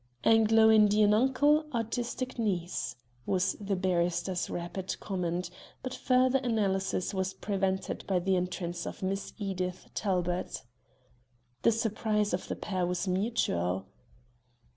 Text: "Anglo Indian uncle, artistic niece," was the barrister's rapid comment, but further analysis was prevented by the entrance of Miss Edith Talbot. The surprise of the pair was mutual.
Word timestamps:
"Anglo 0.23 0.71
Indian 0.71 1.13
uncle, 1.13 1.67
artistic 1.75 2.39
niece," 2.39 2.95
was 3.27 3.55
the 3.61 3.75
barrister's 3.75 4.49
rapid 4.49 4.99
comment, 4.99 5.51
but 5.83 5.93
further 5.93 6.39
analysis 6.39 7.13
was 7.13 7.35
prevented 7.35 8.07
by 8.07 8.17
the 8.17 8.35
entrance 8.35 8.87
of 8.87 9.03
Miss 9.03 9.31
Edith 9.37 9.89
Talbot. 9.93 10.63
The 11.61 11.71
surprise 11.71 12.33
of 12.33 12.47
the 12.47 12.55
pair 12.55 12.87
was 12.87 13.07
mutual. 13.07 13.85